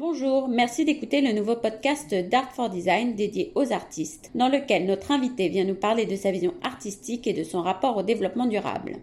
[0.00, 5.10] Bonjour, merci d'écouter le nouveau podcast d'Art for Design dédié aux artistes, dans lequel notre
[5.10, 8.96] invité vient nous parler de sa vision artistique et de son rapport au développement durable.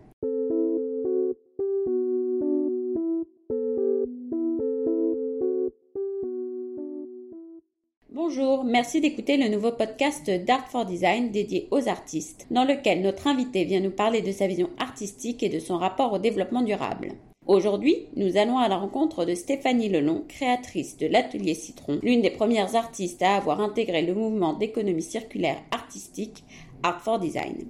[8.09, 13.27] Bonjour, merci d'écouter le nouveau podcast d'Art for Design dédié aux artistes, dans lequel notre
[13.27, 17.09] invité vient nous parler de sa vision artistique et de son rapport au développement durable.
[17.47, 22.29] Aujourd'hui, nous allons à la rencontre de Stéphanie Lelon, créatrice de l'Atelier Citron, l'une des
[22.29, 26.43] premières artistes à avoir intégré le mouvement d'économie circulaire artistique
[26.83, 27.68] Art for Design.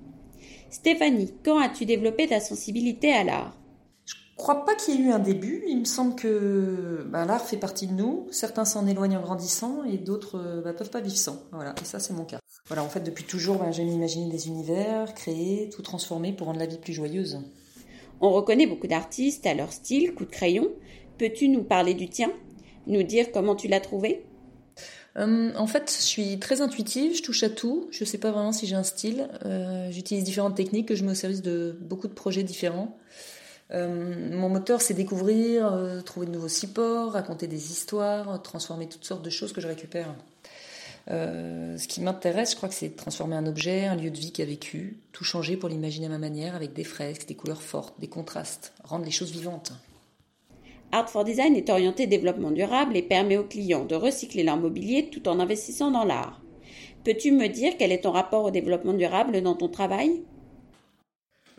[0.72, 3.56] Stéphanie, quand as-tu développé ta sensibilité à l'art?
[4.06, 5.64] Je crois pas qu'il y ait eu un début.
[5.68, 8.26] Il me semble que bah, l'art fait partie de nous.
[8.32, 11.44] Certains s'en éloignent en grandissant et d'autres ne bah, peuvent pas vivre sans.
[11.52, 12.40] Voilà, et ça c'est mon cas.
[12.66, 16.60] Voilà, en fait depuis toujours, bah, j'aime imaginer des univers, créer, tout transformer pour rendre
[16.60, 17.40] la vie plus joyeuse.
[18.22, 20.70] On reconnaît beaucoup d'artistes à leur style, coup de crayon.
[21.18, 22.32] Peux-tu nous parler du tien?
[22.88, 24.26] Nous dire comment tu l'as trouvé?
[25.18, 27.88] Euh, en fait, je suis très intuitive, je touche à tout.
[27.92, 29.28] Je ne sais pas vraiment si j'ai un style.
[29.46, 32.98] Euh, j'utilise différentes techniques que je mets au service de beaucoup de projets différents.
[33.72, 39.24] Euh, mon moteur, c'est découvrir, trouver de nouveaux supports, raconter des histoires, transformer toutes sortes
[39.24, 40.14] de choses que je récupère.
[41.10, 44.18] Euh, ce qui m'intéresse, je crois que c'est de transformer un objet, un lieu de
[44.18, 47.36] vie qui a vécu, tout changer pour l'imaginer à ma manière, avec des fresques, des
[47.36, 49.72] couleurs fortes, des contrastes, rendre les choses vivantes.
[50.92, 55.10] Art for Design est orienté développement durable et permet aux clients de recycler leur mobilier
[55.10, 56.42] tout en investissant dans l'art.
[57.04, 60.24] Peux-tu me dire quel est ton rapport au développement durable dans ton travail?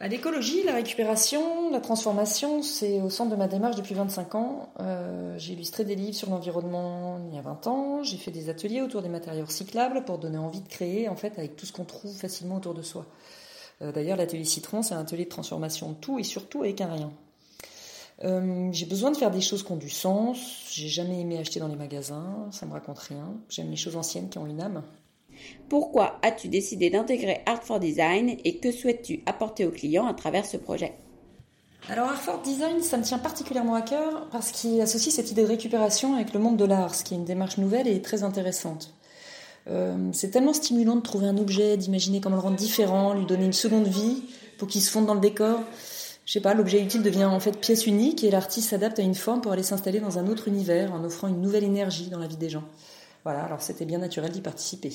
[0.06, 4.68] L'écologie, la récupération, la transformation, c'est au centre de ma démarche depuis 25 ans.
[4.78, 8.02] Euh, j'ai illustré des livres sur l'environnement il y a 20 ans.
[8.05, 11.36] J'ai fait des ateliers autour des matériaux recyclables pour donner envie de créer en fait
[11.36, 13.06] avec tout ce qu'on trouve facilement autour de soi.
[13.82, 16.92] Euh, d'ailleurs, l'atelier Citron, c'est un atelier de transformation de tout et surtout avec un
[16.92, 17.12] rien.
[18.24, 20.38] Euh, j'ai besoin de faire des choses qui ont du sens.
[20.70, 23.34] J'ai jamais aimé acheter dans les magasins, ça me raconte rien.
[23.48, 24.83] J'aime les choses anciennes qui ont une âme.
[25.68, 30.46] Pourquoi as-tu décidé d'intégrer Art for Design et que souhaites-tu apporter aux clients à travers
[30.46, 30.94] ce projet?
[31.88, 35.42] Alors Art for Design, ça me tient particulièrement à cœur parce qu'il associe cette idée
[35.42, 38.22] de récupération avec le monde de l'art, ce qui est une démarche nouvelle et très
[38.22, 38.92] intéressante.
[39.68, 43.44] Euh, c'est tellement stimulant de trouver un objet, d'imaginer comment le rendre différent, lui donner
[43.44, 44.22] une seconde vie
[44.58, 45.60] pour qu'il se fonde dans le décor.
[46.26, 49.14] Je sais pas, l'objet utile devient en fait pièce unique et l'artiste s'adapte à une
[49.14, 52.26] forme pour aller s'installer dans un autre univers en offrant une nouvelle énergie dans la
[52.26, 52.64] vie des gens.
[53.24, 54.92] Voilà, alors c'était bien naturel d'y participer.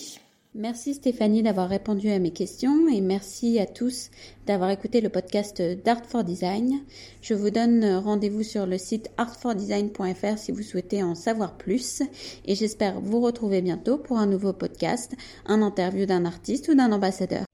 [0.56, 4.12] Merci Stéphanie d'avoir répondu à mes questions et merci à tous
[4.46, 6.84] d'avoir écouté le podcast d'Art for Design.
[7.24, 12.04] Je vous donne rendez-vous sur le site artfordesign.fr si vous souhaitez en savoir plus
[12.46, 15.16] et j'espère vous retrouver bientôt pour un nouveau podcast,
[15.48, 17.46] un interview d'un artiste ou d'un ambassadeur.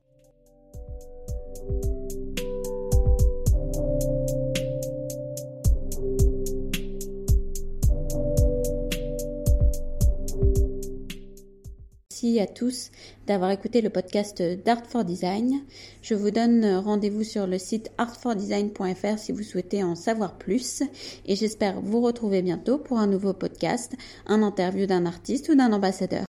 [12.22, 12.92] Merci à tous
[13.28, 15.62] d'avoir écouté le podcast d'Art for Design.
[16.02, 20.84] Je vous donne rendez-vous sur le site artfordesign.fr si vous souhaitez en savoir plus
[21.26, 23.96] et j'espère vous retrouver bientôt pour un nouveau podcast,
[24.28, 26.29] un interview d'un artiste ou d'un ambassadeur.